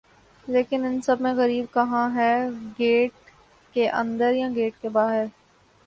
لیکن 0.47 0.85
ان 0.85 0.99
سب 1.01 1.21
میں 1.21 1.33
غریب 1.33 1.65
کہاں 1.73 2.07
ہے 2.15 2.33
گیٹ 2.79 3.29
کے 3.75 3.89
اندر 3.91 4.33
یا 4.33 4.47
گیٹ 4.55 4.81
کے 4.81 4.89
باہر 4.89 5.25